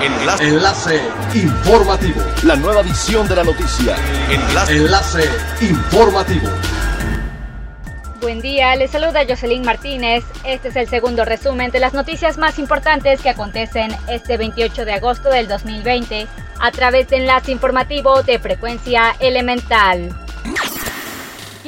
[0.00, 0.44] Enlace.
[0.44, 1.00] Enlace
[1.34, 2.22] informativo.
[2.44, 3.96] La nueva edición de la noticia.
[4.30, 4.76] Enlace.
[4.76, 5.24] Enlace
[5.60, 6.48] informativo.
[8.20, 10.24] Buen día, les saluda Jocelyn Martínez.
[10.44, 14.92] Este es el segundo resumen de las noticias más importantes que acontecen este 28 de
[14.92, 16.28] agosto del 2020
[16.60, 20.10] a través de enlace informativo de frecuencia elemental.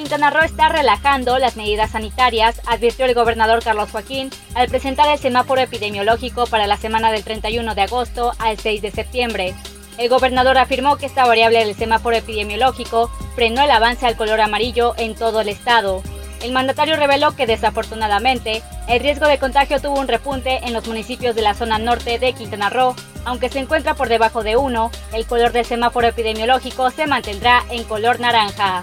[0.01, 5.19] Quintana Roo está relajando las medidas sanitarias, advirtió el gobernador Carlos Joaquín al presentar el
[5.19, 9.55] semáforo epidemiológico para la semana del 31 de agosto al 6 de septiembre.
[9.99, 14.95] El gobernador afirmó que esta variable del semáforo epidemiológico frenó el avance al color amarillo
[14.97, 16.03] en todo el estado.
[16.43, 21.37] El mandatario reveló que desafortunadamente el riesgo de contagio tuvo un repunte en los municipios
[21.37, 22.97] de la zona norte de Quintana Roo.
[23.27, 27.85] Aunque se encuentra por debajo de 1, el color del semáforo epidemiológico se mantendrá en
[27.85, 28.83] color naranja.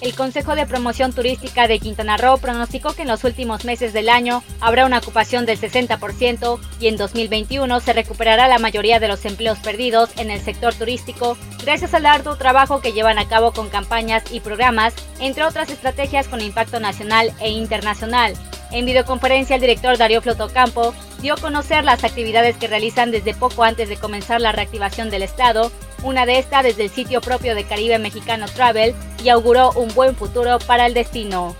[0.00, 4.10] El Consejo de Promoción Turística de Quintana Roo pronosticó que en los últimos meses del
[4.10, 9.24] año habrá una ocupación del 60% y en 2021 se recuperará la mayoría de los
[9.24, 13.70] empleos perdidos en el sector turístico gracias al arduo trabajo que llevan a cabo con
[13.70, 18.34] campañas y programas, entre otras estrategias con impacto nacional e internacional.
[18.72, 23.64] En videoconferencia, el director Darío Flotocampo dio a conocer las actividades que realizan desde poco
[23.64, 27.64] antes de comenzar la reactivación del Estado, una de estas desde el sitio propio de
[27.64, 31.56] Caribe Mexicano Travel, y auguró un buen futuro para el destino.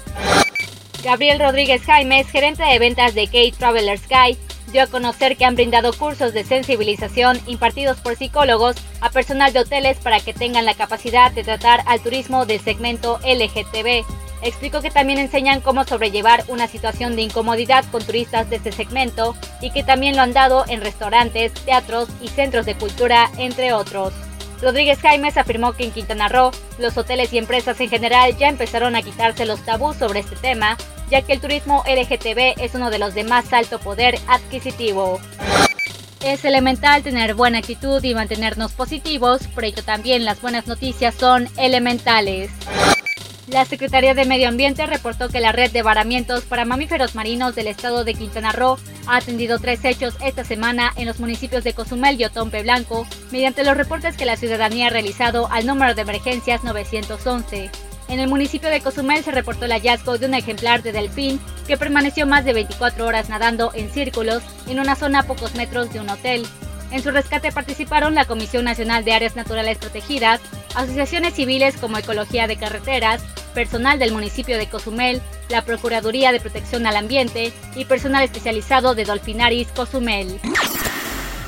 [1.02, 4.36] Gabriel Rodríguez Jaimes, gerente de ventas de Kate Traveler Sky,
[4.72, 9.60] dio a conocer que han brindado cursos de sensibilización impartidos por psicólogos a personal de
[9.60, 14.04] hoteles para que tengan la capacidad de tratar al turismo del segmento LGTB
[14.42, 19.34] Explicó que también enseñan cómo sobrellevar una situación de incomodidad con turistas de este segmento
[19.60, 24.12] y que también lo han dado en restaurantes, teatros y centros de cultura, entre otros.
[24.62, 28.96] Rodríguez Jaimes afirmó que en Quintana Roo, los hoteles y empresas en general ya empezaron
[28.96, 30.76] a quitarse los tabús sobre este tema,
[31.10, 35.20] ya que el turismo LGTB es uno de los de más alto poder adquisitivo.
[36.24, 41.48] Es elemental tener buena actitud y mantenernos positivos, por ello también las buenas noticias son
[41.56, 42.50] elementales.
[43.48, 47.68] La Secretaría de Medio Ambiente reportó que la red de varamientos para mamíferos marinos del
[47.68, 48.76] estado de Quintana Roo
[49.06, 53.62] ha atendido tres hechos esta semana en los municipios de Cozumel y Otompe Blanco, mediante
[53.62, 57.70] los reportes que la ciudadanía ha realizado al número de emergencias 911.
[58.08, 61.76] En el municipio de Cozumel se reportó el hallazgo de un ejemplar de delfín que
[61.76, 66.00] permaneció más de 24 horas nadando en círculos en una zona a pocos metros de
[66.00, 66.44] un hotel.
[66.90, 70.40] En su rescate participaron la Comisión Nacional de Áreas Naturales Protegidas,
[70.74, 73.22] asociaciones civiles como Ecología de Carreteras,
[73.54, 79.04] personal del municipio de Cozumel, la Procuraduría de Protección al Ambiente y personal especializado de
[79.04, 80.40] Dolfinaris Cozumel.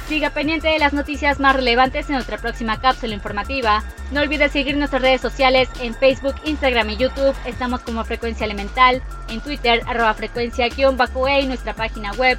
[0.08, 3.84] Siga pendiente de las noticias más relevantes en nuestra próxima cápsula informativa.
[4.10, 7.36] No olvides seguir nuestras redes sociales en Facebook, Instagram y YouTube.
[7.44, 10.72] Estamos como Frecuencia Elemental, en Twitter, arroba frecuencia-e
[11.42, 12.38] y nuestra página web